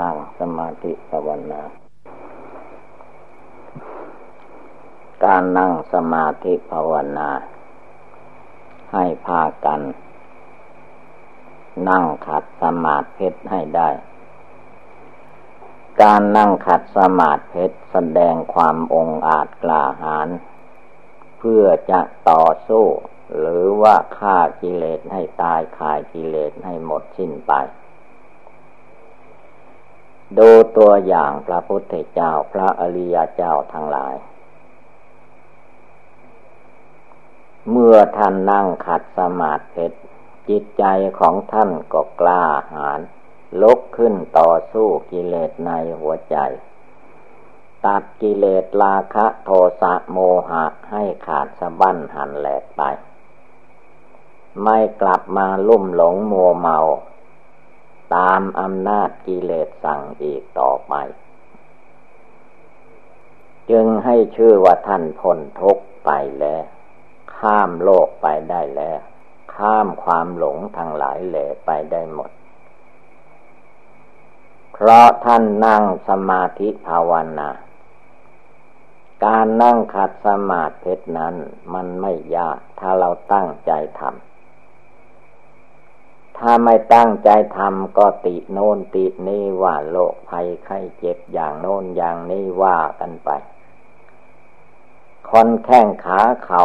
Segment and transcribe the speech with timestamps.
[0.00, 1.62] นั่งสมาธิภาวนา
[5.24, 7.30] การนั่งสมาธิภาวนา
[8.92, 9.80] ให้พากัน
[11.88, 13.88] นั่งขัดสมาธิให้ได้
[16.02, 20.28] การนั่งขัดสมาธิแสดงความองอาจกล้าหาญ
[21.38, 22.86] เพื่อจะต่อสู้
[23.38, 27.52] หรือว่าฆ่ากิเลสให้ตายขายกิเลสให้หมดสิ้นไป
[30.38, 34.14] ดูตัวอย่างพระพุทธเจ้าพระอริยเจ้าทั้งหลาย
[37.70, 39.86] เมื่อท่านนั่งขัดสมาธิ
[40.48, 40.84] จิตใจ
[41.18, 42.44] ของท่านก็กล้า
[42.74, 43.00] หาญ
[43.62, 45.70] ลุกขึ้นต่อสู้กิเลสใน
[46.00, 46.36] หัวใจ
[47.86, 50.18] ตัดกิเลสราคะโทสะโม
[50.50, 52.82] หะให้ขาดสะบั้นหันแหลกไป
[54.62, 56.78] ไม่กลับมาลุ่มหลงมัวเมา
[58.14, 60.94] ตามอำนาจกิเลสสั่งอีกต่อไป
[63.70, 66.64] จึงให้ชื่อว่าท่านพ้นทุกข์ไปแล้ว
[67.36, 69.00] ข้ามโลกไปได้แล้ว
[69.54, 72.30] ข้ามความหลงทั้งหลายแหล่ไปได้หมด
[74.72, 77.50] เพราะท่านนั่งสมาธิภาวนา
[79.24, 81.34] การนั่งขัดสมาธินั้น
[81.74, 84.33] มันไม่ยากถ้าเราตั้งใจทำ
[86.46, 93.30] ถ้าไม่ตั้งใจทำก็ติโน่นตินี่ว่าโรคภัยไข้เจ็บอย่างโน้นอย่างนี้ว่ากันไป
[95.30, 96.64] คนแข้งขาเขา่า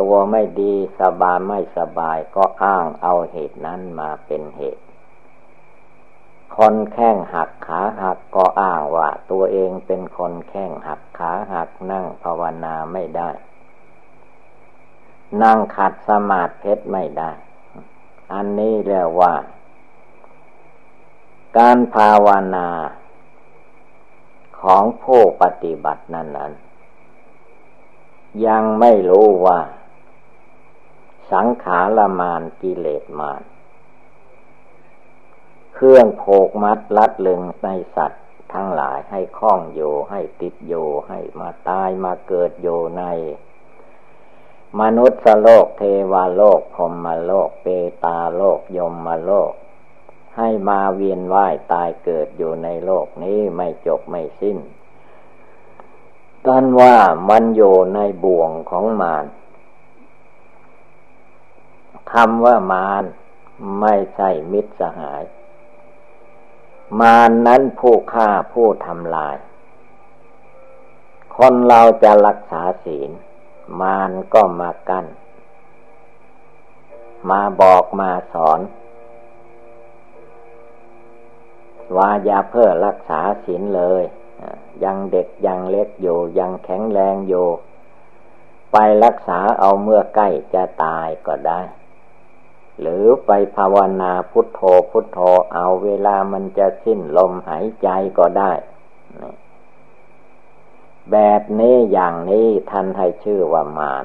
[0.00, 4.84] ตัวไม่ดีสบายไม่สบายก็อ้างเอาเหตุนั้นมาเป็นเหตุ
[6.56, 13.30] คนแข้งหักขาหักก็อ้างว่า ตัวเองเป็นคนแข้งหักขาหักนั่งภาวนาไม่ได้
[15.42, 17.32] นั่งขัดสมาธิไม่ได้
[18.32, 19.34] อันนี้เรียกว่า
[21.58, 22.68] การภาวนา
[24.60, 26.52] ของผู้ปฏิบัตินั้นนั้น
[28.46, 29.60] ยังไม่รู้ว่า
[31.32, 33.42] สังขารมานกิเลสมาน
[35.74, 43.04] เครื่องโผกมัดลัดลึงในสัตว์ทั้งหลายให้คล้องอยู่ให้ติดอยู่ให้มาตายมาเกิดอยู่ใน
[44.80, 47.66] มนุษย์โลกเทวโลกพรมโลกเป
[48.04, 49.52] ตาโลกยมโลก
[50.36, 54.58] ให้มาเวียนว่ายตายเกิดอยู่ในโลกนี้ไม่จบไม่สิ้น
[56.46, 56.96] กันว่า
[57.28, 59.26] มันอยู่ในบ่วงของมาร
[62.12, 63.04] คำว่ามาร
[63.80, 65.22] ไม่ใช่มิตรสหาย
[67.00, 69.36] มารนั้นผู้ฆ่าผู้ทำลาย
[71.36, 73.10] คนเราจะรักษาศีล
[73.80, 75.06] มารก็มากัน้น
[77.30, 78.60] มาบอกมาสอน
[81.96, 84.02] ว่าอย่าเพื่อรักษาศีลเลย
[84.84, 87.48] ยังเด็กยังเล็กอยู่ ยังแข็งแรงอยู่
[88.72, 91.60] ไปรักษาเอาเมื่อใกล้จะตายก็ได้
[92.80, 94.60] หรือไปภาวนาพุทโธ
[94.90, 95.18] พุทโธ
[95.54, 98.52] เอาเวลามันจะสิ้นลมหายใจก็ได้
[101.10, 104.04] แบบนี้อย่างนี้ท่านให้ชื่อว่ามาร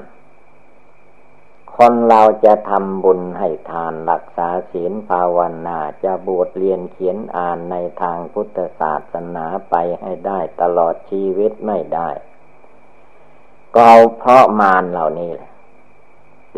[1.76, 12.08] คนเราจะทำบุญให้ทานรักษาศีลภาวนาจะบวชเรียนเขียนอ่านในทางพุทธศาสนาไปให้ได้ตลอดชีวิตไม่ได้
[13.76, 15.50] ก็เพราะมารเหล่านี้แหละ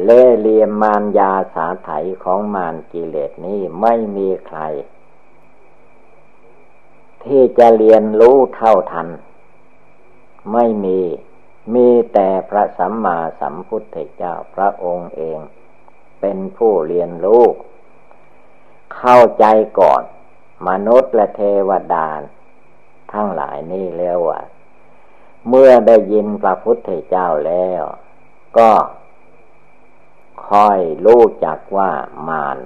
[0.05, 1.91] เล่เลียมมารยาสาไถ
[2.25, 4.61] ของมารกิเลสนี้ไม่มีใคร
[7.25, 9.09] ที่จะเรียนรู้เท่าทัน
[10.53, 11.01] ไม่มี
[11.75, 15.39] มีแต่พระสัมมาสัมพุทธเจ้าพระองค์เอง
[16.21, 17.45] เป็นผู้เรียนรู้
[18.97, 19.45] เข้าใจ
[19.81, 20.03] ก่อน
[20.69, 22.06] มนุษย์และเทวดา
[23.12, 24.41] ทั้งหลายนี่เรียกว่า
[25.49, 27.83] เมื่อได้ยินพระพุทธเจ้าแล้ว
[28.59, 28.71] ก็
[30.49, 31.91] คอยรู้จักว่า
[32.28, 32.59] มาร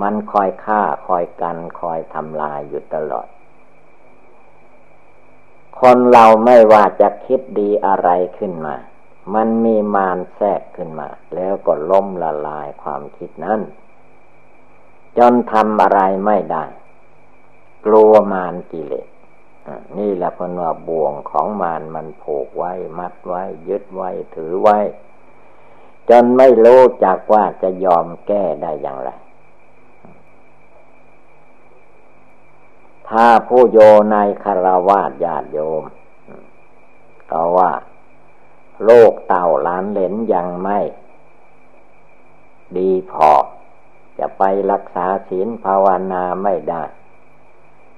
[0.00, 3.28] มันคอยฆ่าคอยกันคอยทำลายอยู่ตลอด
[5.80, 8.76] คนเราไม่ว่าจะคิดดีอะไรขึ้นมา
[9.34, 13.60] มันมีมารแทรกขึ้นมา แล้วก็ล้มละลายความคิดนั้น
[15.18, 16.64] จนทำอะไรไม่ได้
[17.86, 19.08] กลัวมารกิเลส
[19.98, 24.78] นี่แหละพนว่าบ่วงของมารมันผูกไว้ มัดไว้ ยึดไว้ ถือไว้
[26.10, 29.10] จนไม่รู้จักว่าจะยอมแก้ได้อย่างไร
[33.10, 33.78] ถ้าผู้โย
[34.12, 35.84] ในคารวาสญาติโยม
[37.30, 37.72] ก็ว่า
[38.84, 40.80] โลกเต่าล้านเหลนยังไม่
[42.76, 43.30] ดีพอ
[44.18, 44.42] จะไป
[44.72, 46.82] รักษาศีลภาวนาไม่ได้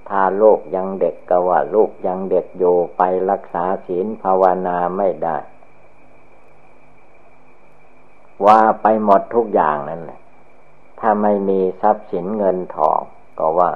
[0.08, 5.36] ถ้าลูกยังเด็กก็ว่าลูกยังเด็กอยู่ไปรักษาศีลภาวนาไม่ได้
[8.46, 10.20] ว่าไปหมดทุกอย่างนั่นแหละ
[11.00, 13.00] ถ้าไม่มีทรัพย์สินเงินทอง
[13.38, 13.70] ก็ว่า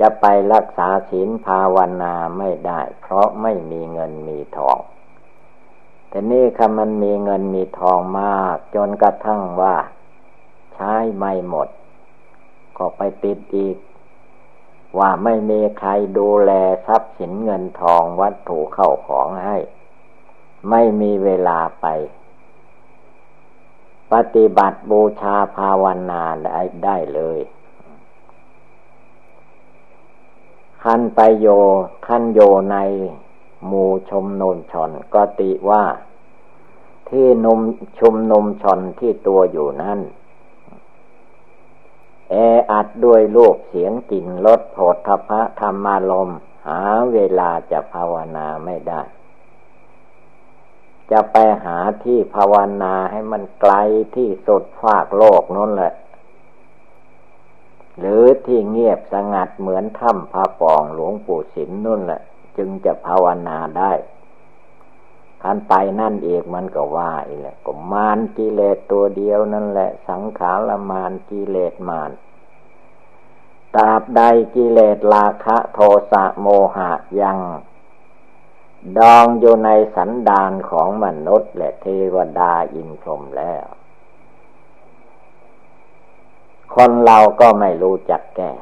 [0.00, 4.78] จะไปรักษาศีลภาวนาไม่ได้ เพราะไม่มีเงินมีทอง
[6.08, 9.76] แต่นี่ค่ะมันมีเงินมีทองมาก จนกระทั่งว่า
[10.74, 11.68] ใช้ไม่หมด
[12.76, 13.76] ก็ไปติดอีก
[14.98, 16.52] ว่าไม่มีใครดูแล
[16.86, 19.56] ทรัพย์สินเงินทองวัตถุเข้าของให้
[20.70, 21.86] ไม่มีเวลาไป
[24.12, 27.38] ปฏิบัติบูชาภาวนาได้ได้เลย
[30.88, 31.46] ขันไปโย
[32.06, 32.40] ขันโย
[32.72, 32.76] ใน
[33.66, 35.84] หมู่ชมนุมชนก็ติว่า
[37.08, 37.60] ที่นุม
[37.98, 39.98] ชุมนุมชนที่ตัวอยู่นั้น
[42.30, 42.34] แอ
[42.70, 46.30] อัดด้วยรูปเสียงกลิ่นรสโผฏฐพะธรรมารม
[46.66, 46.80] หา
[47.12, 49.00] เวลาจะภาวนาไม่ได้
[51.10, 53.74] จะไปหาที่ภาวนาให้มันไกล
[54.16, 55.92] ที่สุดฝากโลกนั่นแหละ
[57.98, 62.22] หรือที่เงียบสงัดเหมือนถ้ำพระปองหลวงปู่สิมนั่นแหละ
[62.56, 63.92] จึงจะภาวนาได้
[65.42, 72.10] คันไปนั่นเองมันก็ว่าอีกแหละก็มานกิเลสตัวเดียวนั่นแหละ สังขารมานกิเลสมาน
[73.74, 74.22] ตราบใด
[74.54, 75.78] กิเลสราคะโท
[76.12, 76.46] สะโม
[76.76, 77.38] หะยัง
[78.98, 83.66] ดองอยู่ในสันดานของมนุษย์และเทวดาอินพรหมแล้ว
[86.76, 88.52] คนเราก็ไม่รู้จักแก้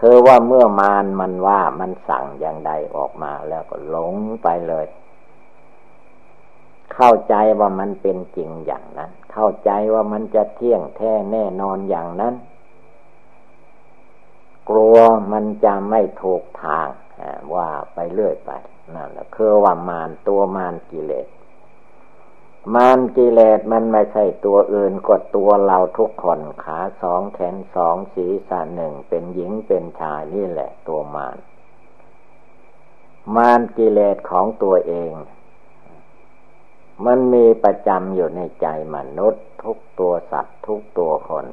[0.00, 4.86] คือว่าเมื่อมารมันว่ามันสั่งอย่างใดออกมาแล้วก็หลงไปเลย
[6.94, 12.34] เข้าใจว่ามันเป็นจริงอย่างนั้น เข้าใจว่ามันจะเที่ยงแท้แน่นอนอย่างนั้น
[14.68, 14.96] กลัว
[15.32, 16.88] มันจะไม่ถูกทาง
[17.54, 18.50] ว่าไปเรื่อยไป
[18.94, 21.26] นั่นแหละคือว่ามารตัวมารกิเลส
[22.72, 31.36] มารกิเลสมันไม่ใช่ตัวอื่นกดตัวเราทุกคนขาสองแขนสองศีรษะหนึ่งเป็นหญิงเป็นชายนี่แหละตัวมาร
[33.36, 35.12] มารกิเลสของตัวเอง
[37.06, 41.46] มันมีประจำอยู่ในใจมนุษย์ ทุกตัวสัตว์ทุกตัวคน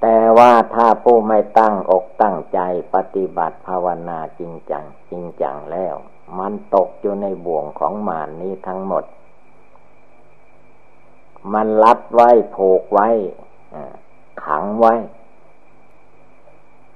[0.00, 2.60] แต่ว่าถ้าผู้ไม่ตั้งอกตั้งใจ
[2.94, 5.94] ปฏิบัติภาวนาจริงจัง จริงจังแล้ว
[6.38, 9.04] มันตกอยู่ในบ่วงของมานนี้ทั้งหมด
[11.54, 13.08] มันรัดไว้ผูกไว้
[14.44, 14.94] ขังไว้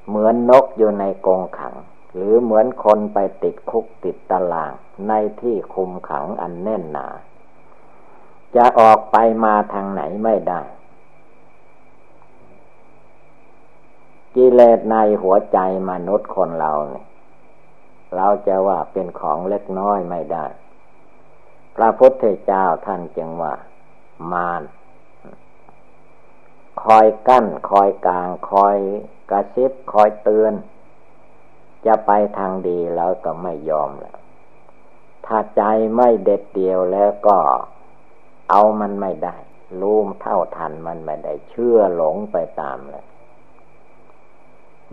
[0.08, 1.74] เหมือนนกอยู่ในกรงขัง
[2.14, 4.72] หรือเหมือนคนไปติดคุกติดตาราง
[5.08, 7.06] ในที่คุมขังอันแน่นหนา
[8.56, 10.60] จะออกไปมาทางไหนไม่ได้
[14.34, 15.58] กิเลสในหัวใจ
[15.90, 17.06] มนุษย์คนเราเนี่ย
[18.16, 20.46] เราจะว่าเป็นของเล็กน้อยไม่ได้
[21.76, 23.54] พระพุทธเจ้าท่านจึงว่า
[24.32, 24.62] มาร
[26.84, 28.76] คอยกั้นคอยกลาง คอย
[29.30, 30.54] กระซิบคอยเตือน
[31.86, 34.18] จะไปทางดีแล้วก็ไม่ยอมแล้ว
[35.26, 35.62] ถ้าใจ
[35.96, 37.38] ไม่เด็ดเดียวแล้วก็
[38.50, 39.36] เอามันไม่ได้
[39.80, 43.06] รู้เท่าทันมันไม่ได้เชื่อหลงไปตามเลย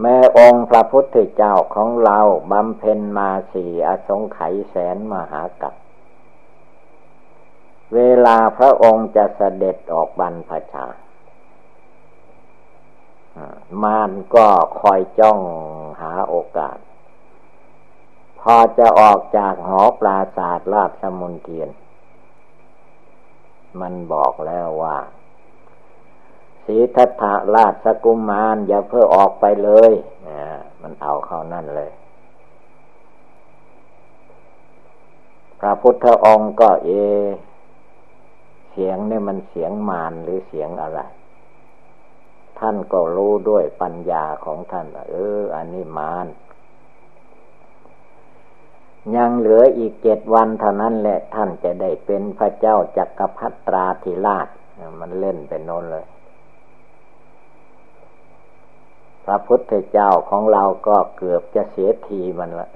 [0.02, 2.20] แม่องค์พระพุทธเจ้าของเรา
[2.52, 5.74] บำเพ็ญมาสี่อสงไขยแสนมหากัป
[7.96, 10.86] เวลาพระองค์จะเสด็จออกบรรพชา
[13.84, 14.48] มารก็
[14.80, 15.40] คอยจ้อง
[16.02, 16.78] หาโอกาส
[18.40, 21.70] พอจะออกจากหอปราศาสตร์ราชมนเทียน
[23.82, 24.98] มันบอกแล้วว่า
[26.66, 29.92] สีทัตถาราชกุมารอย่าเพิ่งออกไปเลย
[30.28, 30.42] นะ
[30.82, 31.92] มันเอาเข้านั่นเลย
[35.60, 36.90] พระพุทธองค์ก็เอ
[38.84, 41.00] สียงเนี่ยมันเสียงมารหรือเสียงอะไร
[42.60, 46.28] ท่านก็รู้ด้วยปัญญาของท่าน เออ อันนี้มาร
[49.16, 54.48] ยังเหลืออีกเจ็ดวันเท่านั้นแหละท่านจะได้เป็นพระเจ้าจักรพรรดิราธิราช
[55.00, 56.06] มันเล่นไปโน้นเลย
[59.26, 62.70] พระพุทธเจ้าของเราก็เกือบจะเสียทีมันละ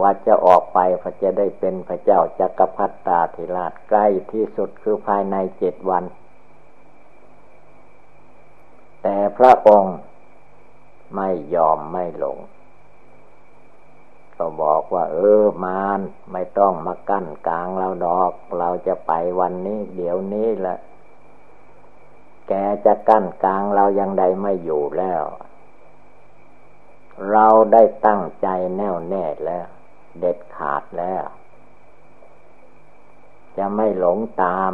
[0.00, 6.04] ว่าจะออกไปพระจะได้เป็นพระเจ้าจักรพรรดิราธิราชใกล้ที่สุดคือภายในเจ็ดวัน
[9.02, 9.96] แต่พระองค์
[11.16, 12.38] ไม่ยอมไม่หลง
[14.36, 16.00] ก็บอกว่าเออมาน
[16.32, 20.78] ไม่ต้องมากั้นกลางเราดอก เราจะไปวันนี้เดี๋ยวนี้แหละ
[22.48, 22.52] แก
[22.84, 25.22] จะกั้นกลางเรายังใดไม่อยู่แล้ว
[27.30, 29.66] เราได้ตั้งใจแน่วแน่แล้ว
[30.20, 31.24] เด็ดขาดแล้ว
[33.56, 34.72] จะไม่หลงตาม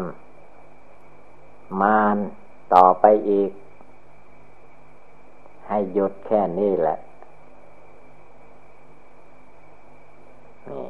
[1.80, 2.16] มาน
[2.74, 3.50] ต่อไปอีก
[5.66, 6.98] ให้หยุดแค่นี้แหละ
[10.68, 10.86] นี่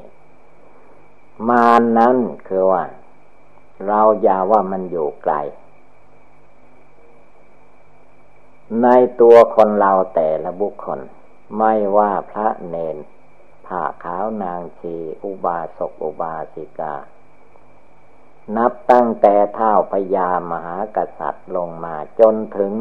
[1.48, 2.16] มานนั้น
[2.48, 2.84] คือว่า
[3.86, 5.34] เราอย่าว่ามันอยู่ไกล
[8.82, 8.88] ใน
[9.20, 11.00] ตัวคนเราแต่ละบุคคล
[11.58, 12.96] ไม่ว่าพระเนน
[13.70, 16.94] ผ้าขาวนางชี อุบาสกอุบาสิกา
[18.56, 22.72] นับตั้งแต่เท่าพญามหากษัตริย์ลงมาจนถึง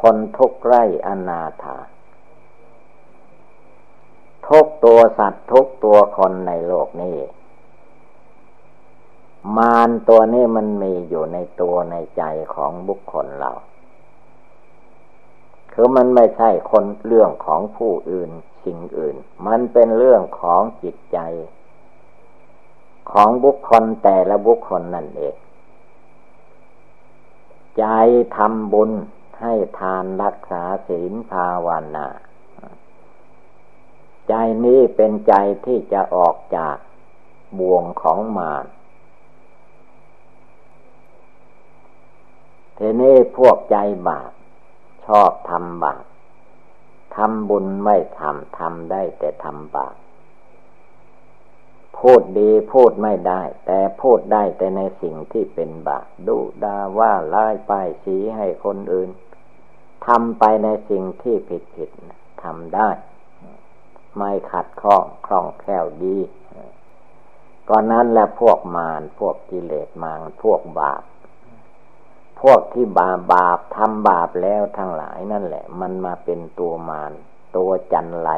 [0.00, 1.78] คนทุกไร่อนาถา
[4.48, 7.18] ทุกตัวสัตว์ทุกตัวคนในโลกนี้
[9.56, 12.22] มารตัวนี้มันมีอยู่ในตัวในใจ
[12.54, 13.52] ของบุคคลเรา
[15.72, 18.30] คือมันไม่ใช่คนเรื่องของผู้อื่น
[18.64, 21.18] สิ่งอื่น มันเป็นเรื่องของจิตใจ
[23.10, 25.36] ของบุคคลแต่ละบุคคลนั่นเอง
[27.78, 27.84] ใจ
[28.36, 28.90] ทำบุญ
[29.40, 32.06] ให้ทานรักษาศีลภาวนา
[34.28, 35.34] ใจนี้เป็นใจ
[35.66, 36.76] ที่จะออกจาก
[37.58, 38.66] บ่วงของมาร
[42.78, 43.76] ทีนี้พวกใจ
[44.08, 44.32] บาป
[45.06, 46.04] ชอบทำบาป
[47.16, 49.94] ทำบุญไม่ทำทำได้แต่ทำบาป
[51.98, 59.10] พูดดีพูดไม่ได้ แต่พูดได้แต่ในสิ่งที่เป็นบาปดุดาว่าร้ายป้ายสีให้คนอื่น
[60.06, 61.90] ทำไปในสิ่งที่ผิดผิด
[62.42, 62.88] ทำได้
[64.16, 66.18] ไม่ขัดข้องคล่องแคล่วดี
[67.68, 71.02] ก่อนนั้นและพวกมารพวกกิเลสมารพวกบาป
[72.40, 77.12] พวกที่บาบาปทำบาปแล้วทั้งหลายนั่นแหละ มันมาเป็นตัวมาร
[77.56, 78.30] ตัวจันไร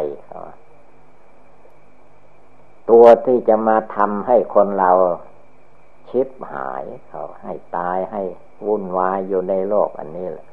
[2.90, 4.90] ตัวที่จะมาทำให้คนเรา
[6.10, 8.22] ชิบหายเขาให้ตายให้
[8.66, 10.46] วุ่นวายอยู่ในโลกอันนี้แหละ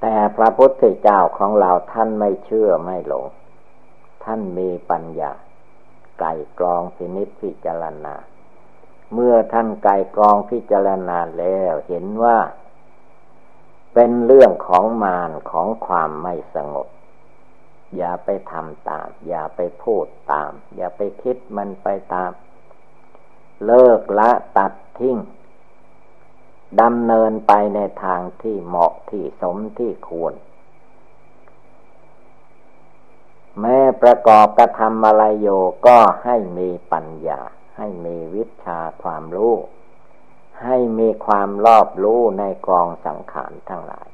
[0.00, 3.26] แต่พระพุทธเจ้าของเราท่านไม่เชื่อไม่หลง
[4.24, 5.32] ท่านมีปัญญา
[6.20, 8.14] ไก่กรองพินิจพิจารณา
[9.14, 12.38] เมื่อท่านไก่กองพิจารณาแล้วเห็นว่า
[13.94, 16.88] เป็นเรื่องของมารของความไม่สงบ
[17.96, 22.30] อย่าไปทำตาม อย่าไปพูดตาม อย่าไปคิดมันไปตาม
[23.66, 25.18] เลิกละตัดทิ้ง
[26.80, 30.34] ดำเนินไปในทางที่เหมาะที่สมที่ควร
[33.60, 35.48] แม้ประกอบกระทำอะไรโย
[35.86, 37.40] ก็ให้มีปัญญา
[37.76, 39.54] ให้มีวิชาความรู้
[40.62, 44.08] ให้มีความรอบรู้ในกองสังขารทั้งหลาย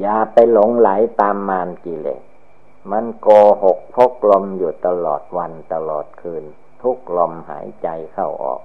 [0.00, 0.88] อย่าไปหลงไหล
[1.20, 2.22] ตามมารกิเลส
[2.90, 3.28] มันโก
[3.62, 6.44] หกพกลมอยู่ตลอดวันตลอดคืน
[6.82, 8.62] ทุกลมหายใจเข้าออก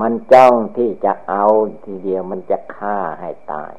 [0.00, 1.44] มันจ้องที่จะเอา
[1.84, 3.72] ทีเดียวมันจะฆ่าให้ตาย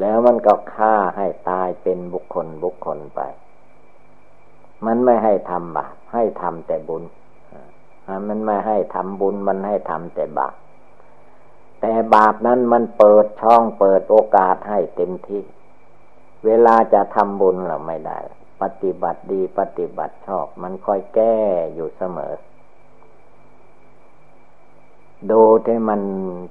[0.00, 3.20] แล้วมันก็ฆ่าให้ตายเป็นบุคคลบุคคลไป
[4.86, 7.02] มันไม่ให้ทำบาปให้ทำแต่บุญ
[8.28, 10.54] มันไม่ให้ทำบุญมันให้ทำแต่บาป
[11.80, 15.42] แต่บาปนั้นมันเปิดช่องเปิดโอกาสให้เต็มที่
[16.46, 18.18] เวลาจะทำบุญเราไม่ได้
[18.62, 21.36] ปฏิบัติดีปฏิบัติชอบ มันค่อยแก้
[21.74, 22.34] อยู่เสมอ
[25.30, 26.00] ดูที่มัน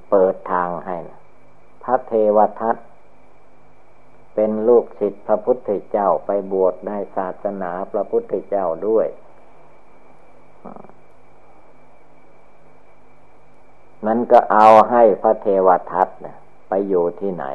[0.10, 0.98] เปิดทางให้
[1.84, 2.76] พระเทวทัต
[4.36, 9.08] เป็นลูกศิษย์พระพุทธเจ้าไปบวชในศาสนาพระพุทธเจ้าด้วย
[14.06, 16.08] นั้นก็เอาให้พระเทวทัต
[16.68, 17.46] ไปอยู่ที่ไหน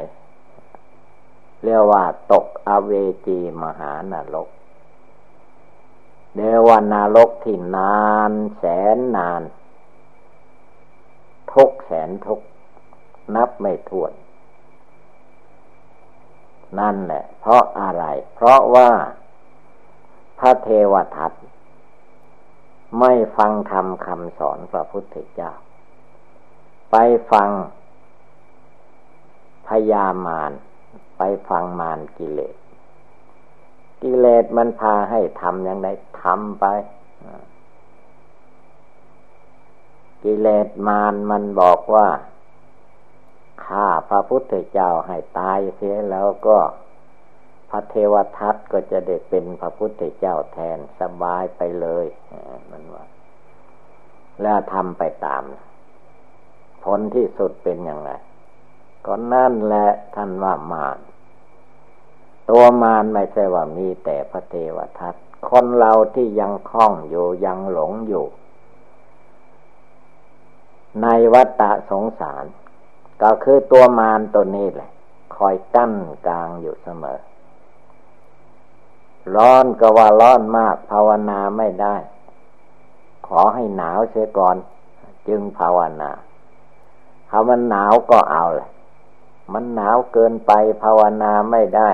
[1.65, 2.93] เรียกว่าตกอเว
[3.27, 4.49] จีมหานรก
[6.37, 8.65] เดวานารกที่นานแส
[8.97, 9.43] นนาน
[11.53, 12.41] ทุกแสนทุก
[13.35, 14.13] นับไม่ถ้วน
[16.79, 18.05] นั่นแหละ เพราะอะไร
[18.35, 18.91] เพราะว่า
[20.39, 21.33] พระเทวทัต
[23.01, 25.53] ไม่ฟังธรรมคำสอนพระพุทธเจ้า
[26.91, 26.97] ไป
[27.33, 27.51] ฟัง
[29.69, 30.53] พยามาร
[31.19, 32.57] ไปฟังมารกิเลส
[34.03, 35.89] กิเลสมันพาให้ทำอย่างไร
[36.23, 36.65] ทำไป
[40.25, 42.07] กิเลสมารมันบอกว่า
[43.65, 46.59] ฆ่าพระพุทธเจ้าให้ตายเสียแล้วก็
[47.71, 52.07] พระเทวทัตก็จะได้เป็นพระพุทธเจ้าแทนสบายไปเลย
[52.71, 53.05] มันว่า
[54.43, 55.43] แล้วทำไปตาม
[56.85, 58.13] ผลที่สุดเป็นอย่างไร
[59.07, 60.99] ก็นั่นแหละท่านว่ามาร
[62.51, 65.15] ตัวมารไม่ใช่ว่ามีแต่พระเทวทัต
[65.49, 68.25] คนเราที่ยังคล้องอยู่ยังหลงอยู่
[71.03, 72.45] ในวัฏฏะสงสาร
[73.23, 74.91] ก็คือตัวมารตัวนี้แหละ
[75.37, 75.93] คอยกั้น
[76.27, 77.21] กลางอยู่เสมอ
[79.37, 81.97] ร้อนก็ว่าร้อนมากภาวนาไม่ได้
[83.27, 84.57] ขอให้หนาวเสียก่อน
[85.29, 86.11] จึงภาวนา
[87.29, 88.71] ถ้ามันหนาวก็เอาแหละ
[89.53, 91.91] มันหนาวเกินไปภาวนาไม่ได้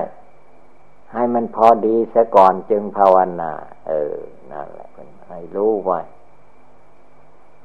[1.13, 3.51] ให้มันพอดีเสียก่อนจึงภาวนา
[3.87, 4.15] เออ
[4.51, 4.89] นั่นแหละ
[5.27, 5.99] ให้รู้ไว้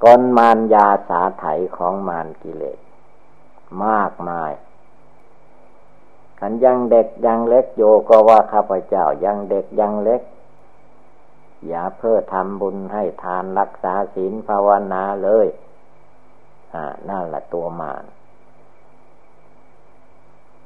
[0.04, 1.44] กลมารยาสาไถ
[1.76, 2.78] ของมารกิเลส
[3.84, 4.52] มากมาย
[6.40, 10.22] ขันยังเด็กยังเล็กโยก็ว่าข้าพเจ้ายังเด็กยังเล็ก
[11.66, 15.46] อย่าเพื่อทำบุญให้ทานรักษาศีลภาวนาเลย
[16.74, 18.04] อ่า นั่นแหละตัวมาร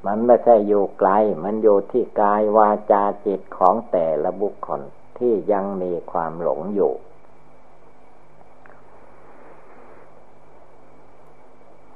[0.05, 1.09] มันไม่ใช่อยู่ไกล
[1.43, 4.81] มันอยู่ที่กายวาจาจิตของแต่ละบุคคล
[5.17, 6.93] ที่ยังมีความหลงอยู่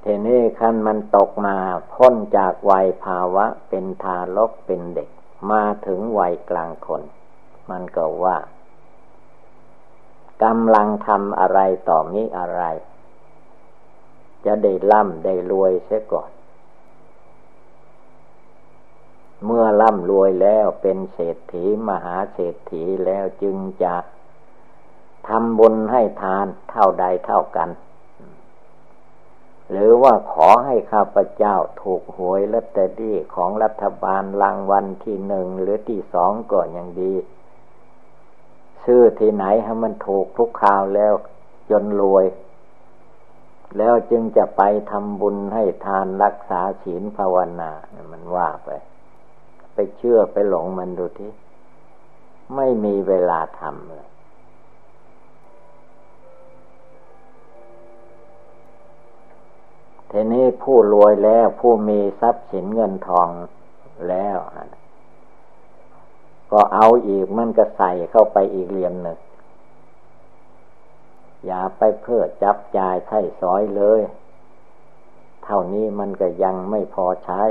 [0.10, 1.58] ทีนี้ขั้นมันตกมา
[1.94, 5.10] พ้นจากวัยภาวะเป็นทารกเป็นเด็ก
[5.52, 7.04] มาถึงวัยกลางคน
[7.70, 8.38] มันก็ว่า
[10.44, 11.60] กำลังทำอะไร
[11.90, 12.64] ต่อมิอะไร
[14.46, 16.32] จะได้ร่ำได้รวยเสียก่อน
[19.46, 23.96] เมื่อร่ำรวยแล้วเป็นเศรษฐีมหาเศรษฐีแล้วจึงจะ
[25.28, 27.70] ทำบุญให้ทานเท่าใดเท่ากัน
[29.72, 37.14] หรือว่าขอให้ข้าพเจ้าถูกหวยลอตเตอรี่ของรัฐบาลรางวัลที่หนึ่งหรือที่สองก่อนอย่างดี
[38.84, 41.14] ชื่อที่ไหนให้มันถูกทุกคราวแล้ว
[41.70, 42.26] จนรวย
[43.78, 47.72] แล้วจึงจะไปทำบุญให้ทานรักษาศีลภาวนา
[48.12, 48.70] มันว่าไป
[49.74, 51.32] ไปเชื่อไปหลงมันดูที่
[52.56, 54.06] ไม่มีเวลาทำเลย
[60.12, 63.30] ทีนี้ผู้รวยแล้วผู้มีทรัพย์สินเงินทอง
[64.10, 64.38] แล้ว
[66.52, 69.20] ก็เอาอีกมันก็ใส่เข้าไปอีกเหลี่ยมหนึ่ง
[71.46, 74.02] อย่าไปเพื่อจับจ่ายใช้สอยเลย
[75.44, 77.44] เท่านี้มันก็ยังไม่พอใช้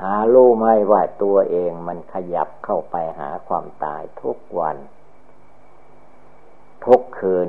[0.00, 4.76] หารู้ไหมว่าตัวเองมันขยับเข้าไปหาความตายทุกวัน
[6.84, 7.48] ทุกคืน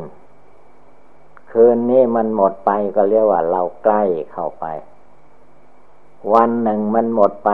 [1.51, 4.65] คืนนี้มันหมดไปก็เรียกว่าเราใกล้เข้าไป
[6.33, 7.51] วันหนึ่งมันหมดไป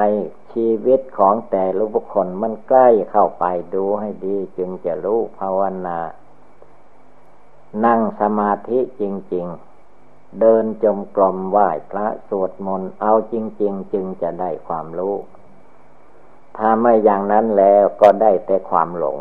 [0.54, 6.00] ชีวิตของแต่ละบุคคลมันใกล้เข้าไปดูให้ดีจึงจะรู้ภาวนา
[7.86, 9.04] นั่งสมาธิจ
[9.34, 9.46] ริง
[9.94, 15.16] ๆ เดินจมกลมไหว้พระสวดมนต์เอาจริง ๆ จึงจะได้ความรู้
[16.58, 19.18] ถ้าไม่อย่างนั้นแล้วก็ได้แต่ความหลง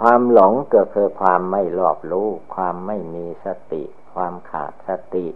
[0.00, 3.84] ความหลงก็คือความไม่รอบรู้ ความไม่มีสติ
[4.14, 5.26] ความขาดสติ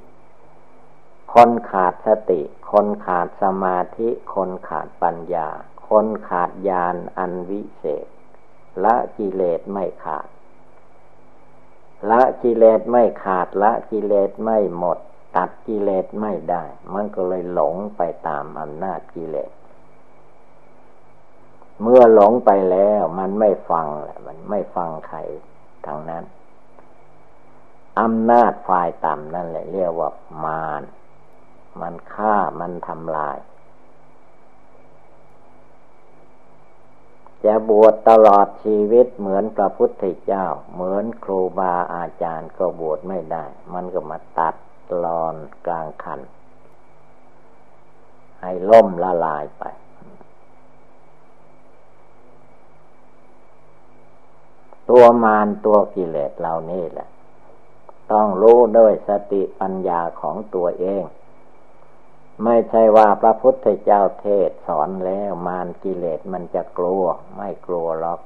[1.34, 2.40] คนขาดสติ
[2.72, 5.48] คนขาดสมาธิ คนขาดปัญญา
[5.88, 8.06] คนขาดญาณอันวิเศษ
[8.84, 10.28] ละกิเลสไม่ขาด
[12.10, 14.98] ละกิเลสไม่ขาดละกิเลสไม่หมด
[15.36, 19.50] ตัดกิเลสไม่ได้ มันก็เลยหลงไปตามอำนาจกิเลส
[21.82, 25.18] เมื่อหลงไปแล้ว มันไม่ฟังแหละมันไม่ฟังใคร
[25.86, 26.24] ทางนั้น
[28.00, 30.10] อำนาจฝ่ายต่ำนั่นแหละเรียกว่า
[30.44, 30.82] มาร
[31.80, 33.38] มันฆ่ามันทำลาย
[37.44, 44.54] จะบวชตลอดชีวิตเหมือนพระพุทธเจ้า เหมือนครูบาอาจารย์ก็บวชไม่ได้ มันก็มาตัด
[45.04, 46.20] ลอนกลางคัน
[48.40, 49.64] ให้ล่มละลายไป
[54.90, 57.08] ตัวมารตัวกิเลสเหล่านี้แหละ
[58.12, 61.04] ต้องรู้ด้วยสติปัญญาของตัวเอง
[62.44, 67.04] ไม่ใช่ว่าพระพุทธเจ้าเทศสอนแล้วมารกิเลสมันจะกลัว
[67.36, 68.20] ไม่กลัวหรอก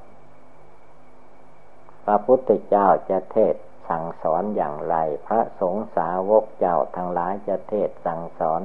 [2.05, 3.55] พระพุทธเจ้าจะเทศ
[3.89, 4.95] สั่งสอนอย่างไร
[5.27, 8.61] พระสงฆ์สาวกเจ้าทั้งหลายจะเทศสั่งสอน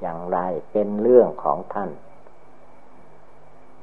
[0.00, 0.38] อย่างไร
[0.72, 1.90] เป็นเรื่องของท่าน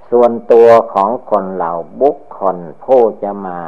[0.10, 3.62] ส่วนตัวของคนเหล่าบุคคลผู้จะมา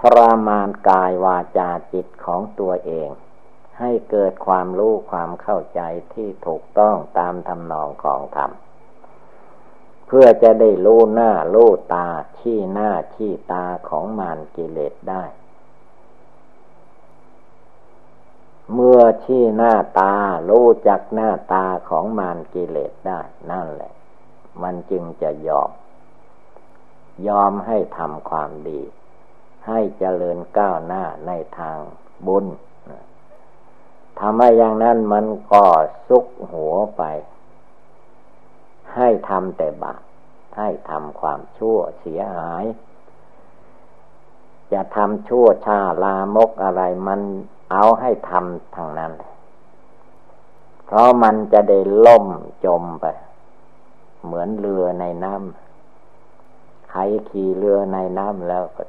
[0.00, 3.10] ทรมานกายวาจาจิตของตัวเอง
[3.78, 5.80] ให้เกิดความรู้ความเข้าใจ
[6.14, 8.50] ที่ถูกต้องตามทำนองของธรรม
[10.06, 15.24] เพื่อจะได้รู้หน้ารู้ตาชี้หน้าชี้ตาของมารกิเลสได้
[18.72, 20.14] เมื่อชี้หน้าตา
[20.50, 23.20] รู้จักหน้าตาของมารกิเลสได้
[23.50, 23.92] นั่นแหละ
[24.62, 25.70] มันจึงจะยอม
[27.28, 28.80] ยอมให้ทำความดี
[29.66, 31.78] ให้เจริญก้าวหน้าในทาง
[32.26, 32.46] บุญ
[34.20, 35.64] ทำให้อย่างนั้นมันก็
[36.08, 37.02] ซุกหัวไป
[38.94, 40.02] ให้ทำแต่บาป
[40.56, 42.64] ให้ทำความชั่วเสียหาย
[44.72, 47.20] จะทำชั่วชาลามกอะไรมัน
[47.70, 49.12] เอาให้ทำทางนั้น
[50.86, 52.26] เพราะมันจะได้ล่ม
[52.64, 53.06] จมไป
[54.24, 58.84] เหมือนเรือในน้ำใครขี่เรือในน้ำแล้วก็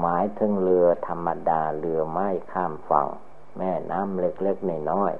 [0.00, 3.08] หมายถึงเรือธรรมดาเรือไม้ข้ามฝั่ง
[3.56, 5.12] แม่น้ำเล็กๆนน้อย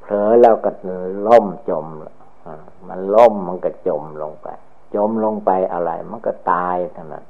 [0.00, 0.70] เผลอแล้วก็
[1.26, 1.86] ล่มจม
[2.88, 4.48] มันล่มมันก็จมลงไป
[4.94, 7.24] จมลงไปอะไร มันก็ตายเท่านั้น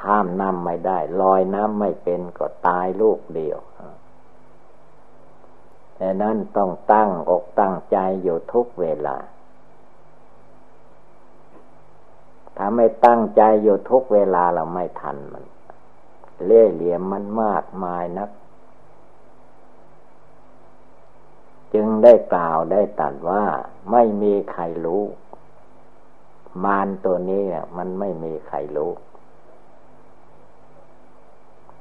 [0.00, 3.58] ข้ามน้ำไม่ได้ ลอยน้ำไม่เป็นก็ตายลูกเดียว
[6.02, 9.16] แต่นั้นต้องตั้งอกตั้งใจอยู่ทุกเวลา
[12.56, 15.44] ถ้าไม่ตั้งใจอยู่ทุกเวลาเราไม่ทันมัน
[16.44, 18.30] เล่เหลี่ยมมันมากมายนัก
[21.74, 23.44] จึงได้กล่าวได้ตัดว่า
[23.92, 25.02] ไม่มีใครรู้
[26.64, 27.44] มารตัวนี้
[27.76, 28.90] มันไม่มีใครรู้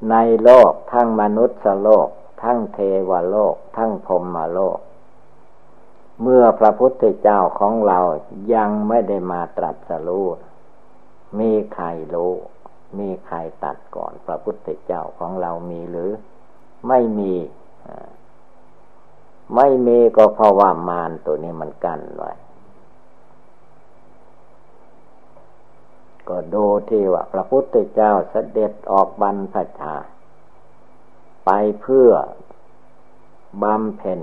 [0.09, 2.09] ในโลกทั้งมนุษย์โลก
[2.43, 4.79] ทั้งเทวโลก ทั้งพรมโลก
[6.21, 7.99] เมื่อพระพุทธเจ้าของเรา
[8.53, 10.25] ยังไม่ได้มาตรัสรู้
[11.39, 12.33] มีใครรู้
[12.99, 16.11] มีใครตัดก่อนพระพุทธเจ้าของเรามีหรือ
[16.87, 17.33] ไม่มี
[19.55, 22.31] ไม่มีก็เพราะว่ามารตัวนี้มันกั้นไว้
[26.29, 29.95] ก็ดูที่ว่าพระพุทธเจ้าเสด็จออกบรรพชา
[31.51, 32.09] ไปเพื่อ
[33.63, 34.19] บำเพ็ญ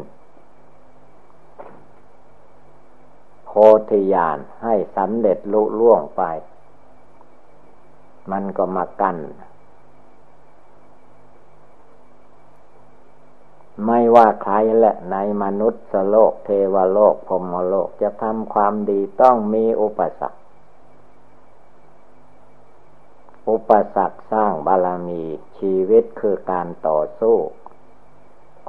[3.44, 3.50] โพ
[3.90, 6.22] ธิญาณให้สำเร็จลุล่วงไป
[8.30, 9.18] มันก็มากั้น
[13.86, 20.45] ไม่ว่าใครแหละในมนุษย์โลกเทวโลกพรมโลกจะทำความดีต้องมีอุปสรรค
[23.48, 25.22] อุปสรรคสร้างบารมี
[25.58, 27.36] ชีวิตคือการต่อสู้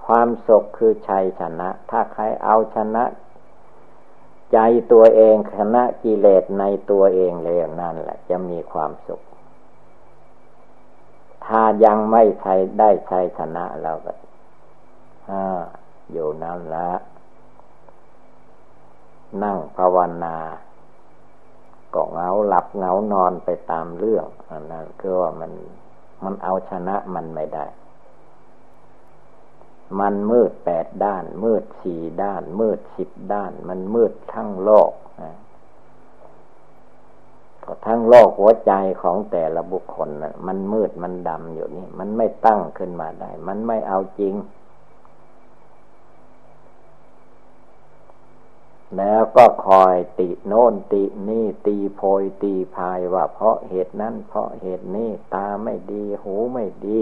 [0.06, 3.04] ความสุขคือชัยชนะ ถ้าใครเอาชนะ
[4.54, 4.58] ใจ
[4.92, 9.22] ตัวเองชนะกิเลสในตัวเองเลยนั่นแหละ จะมีความสุข
[11.46, 14.12] ถ้ายังไม่ใช่ได้ชัยชนะเราก็
[16.12, 16.90] อยู่นั่นละ
[19.44, 20.36] นั่งภาวนา
[21.94, 25.52] ก็เงาหลับเงานอนไปตามเรื่องอันนั้นคือว่ามัน
[26.24, 27.66] มันเอาชนะมันไม่ได้
[30.00, 34.92] มันมืดแปดด้าน มืดสี่ด้าน มืดสิบด้าน มันมืดทั้งโลก
[35.24, 35.36] นะ
[37.86, 44.34] ทั้งโลกหัวใจของแต่ละบุคคลนะมันมืดมันดำอยู่นี่ มันไม่ตั้งขึ้นมาได้ มันไม่เอาจริง
[48.96, 57.00] แล้วก็คอยติโน่นตินี่ตีโพยตีพายว่าเพราะเหตุนั้นเพราะเหตุนี้ตาไม่ดีหูไม่ดี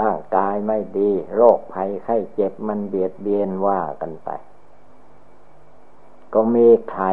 [0.00, 4.30] ร่างกายไม่ดี โรคภัยไข้เจ็บมันเบียดเบียนว่ากันไป
[6.34, 7.06] ก็มีใคร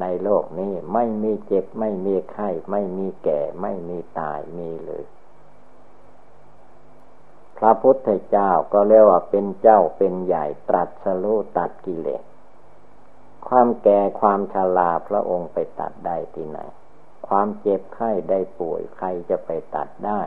[0.00, 5.04] ในโลกนี้ ไม่มีเจ็บไม่มีไข้ ไม่มีแก่ ไม่มีตายมีเลย
[7.58, 12.22] พระพุทธเจ้าก็เรียกว่าเป็นเจ้าเป็นใหญ่ตรัสรู้ตัดกิเลส
[13.48, 16.58] ความแก่ความชราพระองค์ไปตัดได้ที่ไหน
[17.28, 20.20] ความเจ็บไข้ได้ป่วยใครจะไปตัดได้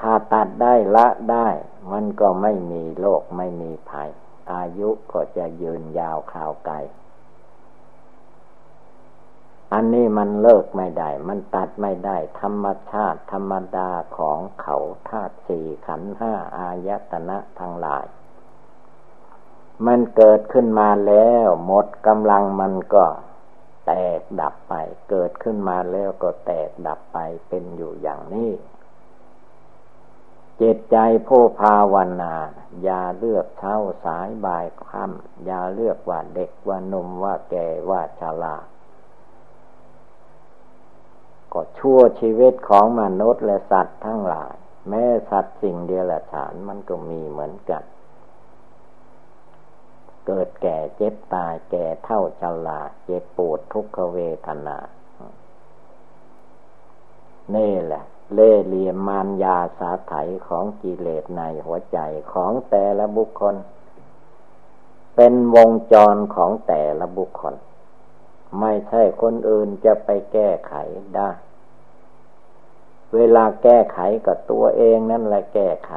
[0.00, 1.48] ถ้าตัดได้ละได้
[1.92, 4.10] มันก็ไม่มีโรคไม่มีภัย
[4.52, 6.76] อายุก็จะยืนยาวข่าวไกล
[9.72, 14.76] อันนี้มันเลิกไม่ได้ มันตัดไม่ได้ ธรรมชาติธรรมดาของเขา
[15.08, 18.04] ธาตุสี่ขันห้าอายตนะทั้งหลาย
[19.86, 23.04] มันเกิดขึ้นมาแล้วหมดกำลังมันก็
[23.86, 24.74] แตกดับไป
[25.10, 28.50] เกิดขึ้นมาแล้วก็แตกดับไปเป็นอยู่อย่างนี้
[30.56, 30.96] เจตใจ
[31.28, 32.34] ผู้ภาวนา
[32.82, 38.56] อย่าเลือกเช้าสายบ่ายค่ำอย่าเลือกว่าเด็กว่าหนุ่มว่าแก่ว่าชรา
[41.52, 44.54] ก็ชั่วชีวิตของมนุษย์และสัตว์ทั้งหลาย
[44.88, 47.82] แม้สัตว์สิ่งเดียวละฉานมันก็มีเหมือนกัน
[50.26, 54.78] เกิดแก่เจ็บตายแก่เท่าชราเจ็บปวดทุกขเวทนา
[57.54, 58.02] นี่แหละ
[58.34, 60.14] เล่เหลี่ยมมารยาสาไถ
[60.48, 61.98] ของกิเลสในหัวใจ
[62.32, 63.54] ของแต่ละบุคคล
[65.16, 67.54] เป็นวงจรของแต่ละบุคคล
[68.60, 70.74] ไม่ใช่คนอื่นจะไปแก้ไข
[71.16, 71.30] ได้
[73.14, 75.92] เวลาแก้ไขกับตัวเองนั่นแหละแก้ไข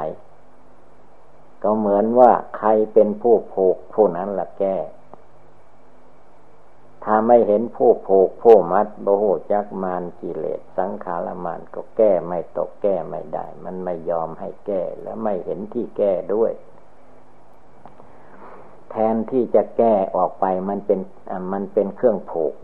[1.62, 4.76] ก็เหมือนว่าใครเป็นผู้ผูกผู้นั้นละแก้
[7.04, 16.52] ถ้าไม่เห็นผู้ผูกผู้มัดโบหูจักมานกิเลสสังขารมานก็แก้ไม่ตกแก้ไม่ได้ มันไม่ยอมให้แก้และไม่เห็นที่แก้ด้วย
[18.96, 21.00] ทนที่จะแก้ออกไปมันเป็น
[21.52, 22.54] มันเป็นเครื่องผูก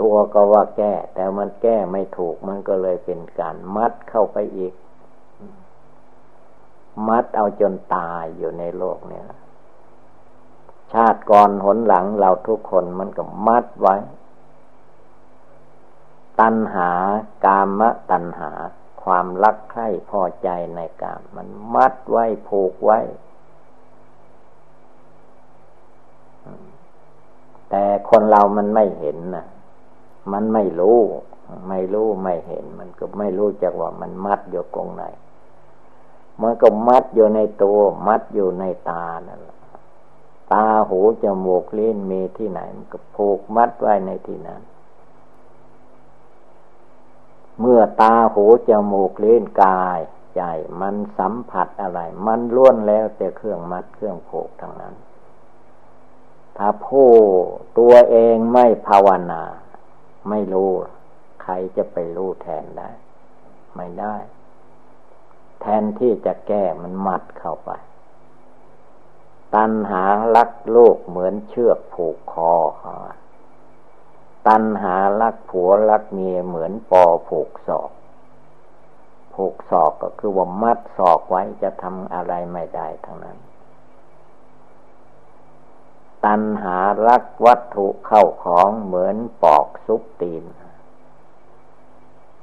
[0.00, 4.72] ตัวก็ว่าแก้ แต่มันแก้ไม่ถูกมันก็เลยเป็นการมัดเข้าไปอีก
[7.08, 9.26] มัดเอาจนตายอยู่ในโลกเนี่ย
[10.92, 13.96] ชาติก่อนหนหลังเราทุกคนมันก็มัดไว้
[16.40, 16.90] ตัณหา
[17.44, 18.50] กามะตัณหา
[19.02, 23.00] ความรักใคร่พอใจในกาม มันมัดไว้ผูกไว้
[27.70, 29.46] แต่คนเรามันไม่เห็นนะ
[30.32, 30.98] มันไม่รู้
[31.68, 35.04] ไม่รู้ไม่เห็น มันก็ไม่รู้จักว่ามันมัดอยู่กงไหน
[36.42, 39.58] มันก็มัดอยู่ในตัว มัดอยู่ในตานั่นแหละ
[40.52, 44.62] ตาหูจมูกเลิ้นมีที่ไหน มันก็ผูกมัดไว้ในที่นั้น
[47.60, 50.00] เมื่อตาหูจมูกเลิ้นกาย
[50.36, 50.42] ใจ
[50.80, 54.94] มันสัมผัสอะไร มันล้วนแล้วแต่เครื่องมัดเครื่องผูกทั้งนั้น
[56.56, 57.10] ถ้าผู้
[57.78, 59.42] ตัวเองไม่ภาวนา
[60.28, 60.70] ไม่รู้
[61.42, 62.90] ใครจะไปรู้แทนได้
[63.76, 64.16] ไม่ได้
[65.60, 67.70] แทนที่จะแก้มันมัดเข้าไป
[69.54, 70.04] ตัณหา
[70.36, 72.52] ลักโลกเหมือนเชือกผูกคอ
[74.48, 77.90] ตัณหาลักผัวลักเมียเหมือนปอผูกศอก
[79.34, 83.38] ผูกศอกก็คือว่ามัดศอกไว้จะทำอะไรไม่ได้ทั้งนั้น
[86.24, 90.44] ตัณหารักวัตถุเข้าของเหมือนปอกซุปตีน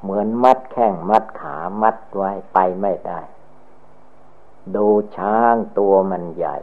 [0.02, 3.22] เหมือนมัดแข้งมัดขามัดไว้ไปไม่ได้
[4.76, 6.58] ดูช้างตัวมันใหญ่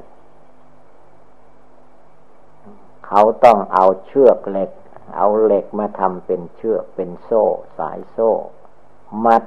[3.07, 4.71] เขาต้องเอาเชือกเหล็ก
[5.17, 7.45] เอาเหล็กมาทำเป็นเชือกเป็นโซ่
[7.79, 8.31] สายโซ่
[9.25, 9.43] มัด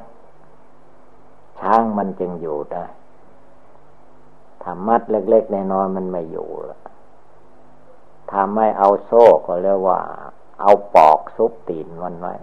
[1.59, 2.85] ช้างมันจึงอยู่ได้
[4.61, 6.79] ถ้ามัดเล็กๆในนอนมันไม่อยู่ละ
[8.31, 9.99] ถ้าไม่เอาโซ่ก็เรียกว่า
[10.61, 12.33] เอาปอกซุปตีนมันไว้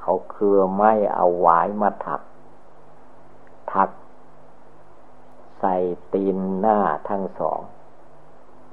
[0.00, 2.22] เขาคือไม่เอาหวายมาถัก
[3.72, 3.90] ถัก
[5.60, 5.74] ใส่
[6.14, 7.60] ตีนหน้าทั้งสอง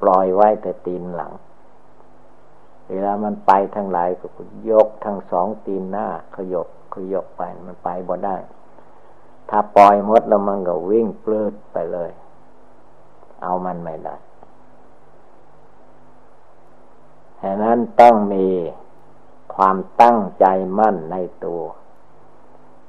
[0.01, 1.33] ปล่อยไว้แต่ตีนหลัง
[2.89, 4.27] เวลามันไปทั้งหลายก็
[4.71, 8.37] ยกทั้งสองตีนหน้าขยกขยกไปมันไปบ่ได้
[9.49, 12.11] ถ้าปล่อยมดแล้วมันก็วิ่งปลื้ดไปเลย
[13.43, 14.15] เอามันไม่ได้
[17.41, 18.47] ฉะนั้นต้องมี
[19.55, 20.45] ความตั้งใจ
[20.79, 21.63] มั่นในตัว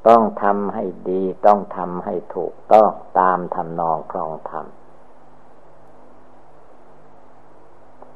[0.09, 4.67] ต้องทำให้ดี ต้องทำให้ถูกต้องตามทำนองครองธรรม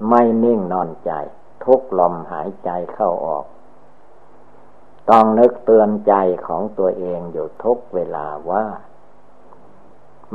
[0.09, 1.13] ไม่นิ่งนอนใจ
[1.65, 3.45] ทุกลมหายใจเข้าออก
[5.11, 6.15] ต้องนึกเตือนใจ
[6.47, 8.65] ของตัวเองอยู่ทุกเวลาว่า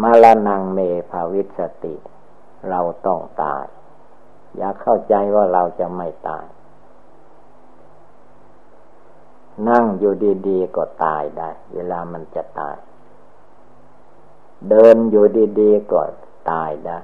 [0.02, 1.96] มาลนังเมภาวิสติ
[2.70, 3.66] เราต้องตาย
[4.58, 6.46] อย่าเข้าใจว่าเราจะไม่ตาย
[9.70, 10.14] นั่งอยู่
[10.48, 12.76] ดีๆก็ตายได้ เวลามันจะตาย
[14.70, 15.26] เดินอยู่
[15.60, 16.02] ดีๆก็
[16.52, 17.00] ตายได้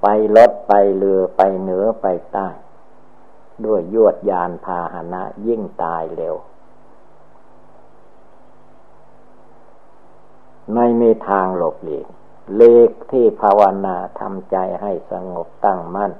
[0.00, 2.48] ไปรถไปเรือไปเหนือไปใต้
[3.64, 6.36] ด้วยยวดยานพาหนะยิ่งตายเร็ว
[10.74, 12.06] ไม่มีทางหลบหลีก
[12.56, 16.12] เลกที่ภาวนาทำใจให้สงบตั้งมั่น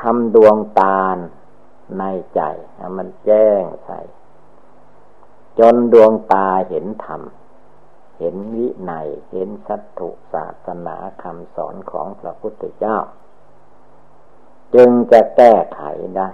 [0.00, 1.02] ทำดวงตา
[1.98, 2.40] ในใจ
[2.96, 3.90] มันแจ้งใส
[5.58, 7.22] จนดวงตาเห็นธรรม
[8.18, 8.92] เห็นวิใน
[9.30, 12.98] เห็นสัตถุศาสนาคำสอนของพระพุทธเจ้า
[14.74, 15.82] จึงจะแก้ไข
[16.16, 16.28] ได้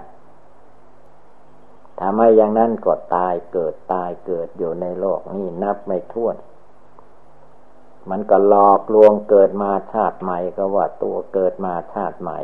[1.97, 6.35] ถ้าไม่อย่างนั้นก็ตายเกิดตายเกิดอยู่ในโลกนี่นับไม่ถ้วน
[8.09, 12.39] มันก็หลอกลวงเกิดมาชาติใหม่ก็ว่าตัวเกิดมาชาติใหม่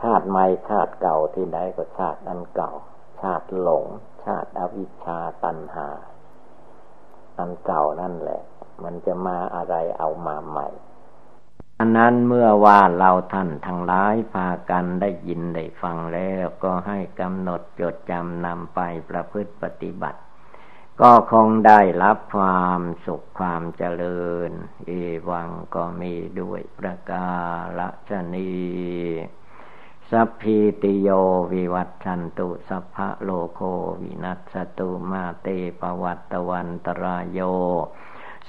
[0.00, 2.72] ชาติใหม่ชาติเก่าที่ไหนก็ชาติอันเก่า
[3.20, 3.84] ชาติหลง
[4.24, 5.88] ชาติอวิชชาตัณหา
[7.38, 8.42] อันเก่านั่นแหละ
[8.82, 10.68] มันจะมาอะไรเอามาใหม่
[11.80, 20.20] อันนั้นเมื่อว่าเราท่านทั้งหลายพากันได้ยินได้ฟังแล้วก็ให้กำหนดจดจำนำไปประพฤติปฏิบัติ
[21.00, 24.50] ก็คงได้รับความสุขความเจริญ
[24.86, 24.90] เอ
[25.30, 27.28] วังก็มีด้วยประกา
[28.08, 28.54] ศนี
[30.10, 31.08] สัพพิติโย
[31.52, 33.60] วิวัตชันตุสัพพะโลโค
[34.02, 35.46] วินัสตุมาเต
[35.80, 37.40] ปวัตตวันตรายโย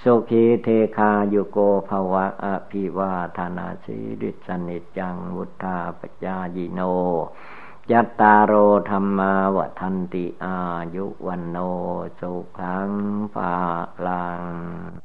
[0.02, 1.58] สุขีเทคาโยโก
[1.90, 6.82] ภวะอภิวาธนาสีดิสนิจังวุธาปจายิโน
[7.92, 8.54] ยัตตาโร
[8.90, 10.58] ธรรมาวทันติอา
[10.96, 11.58] ยุวันโน
[12.20, 12.92] สุขัง
[13.34, 13.56] ภา
[14.06, 14.44] ลัง